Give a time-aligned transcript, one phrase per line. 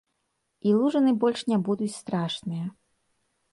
[0.69, 2.65] І лужыны больш не будуць страшныя.